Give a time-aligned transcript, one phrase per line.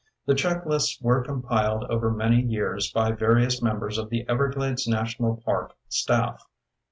[0.25, 5.75] The checklists were compiled over many years by various members of the Everglades National Park
[5.89, 6.43] staff.